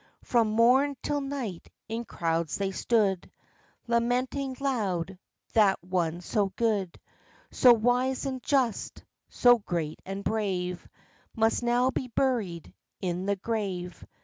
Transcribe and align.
From 0.23 0.47
morn 0.49 0.95
till 1.03 1.21
night, 1.21 1.69
in 1.87 2.05
crowds 2.05 2.55
they 2.57 2.71
stood, 2.71 3.29
Lamenting 3.85 4.57
loud 4.59 5.19
that 5.53 5.77
one 5.83 6.21
so 6.21 6.47
good, 6.55 6.99
So 7.51 7.73
wise 7.73 8.25
and 8.25 8.41
just, 8.41 9.03
so 9.29 9.59
great 9.59 10.01
and 10.03 10.23
brave, 10.23 10.87
Must 11.35 11.61
now 11.61 11.91
be 11.91 12.07
buried 12.07 12.73
in 12.99 13.27
the 13.27 13.35
grave. 13.35 14.03